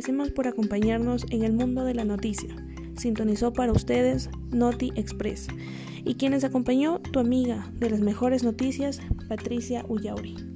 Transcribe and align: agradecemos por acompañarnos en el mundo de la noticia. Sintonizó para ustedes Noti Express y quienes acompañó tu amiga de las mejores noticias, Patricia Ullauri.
agradecemos 0.00 0.30
por 0.30 0.48
acompañarnos 0.48 1.26
en 1.28 1.44
el 1.44 1.52
mundo 1.52 1.84
de 1.84 1.92
la 1.92 2.06
noticia. 2.06 2.56
Sintonizó 2.96 3.52
para 3.52 3.72
ustedes 3.72 4.30
Noti 4.50 4.92
Express 4.96 5.48
y 6.06 6.14
quienes 6.14 6.42
acompañó 6.42 7.00
tu 7.00 7.18
amiga 7.18 7.70
de 7.74 7.90
las 7.90 8.00
mejores 8.00 8.42
noticias, 8.42 8.98
Patricia 9.28 9.84
Ullauri. 9.90 10.49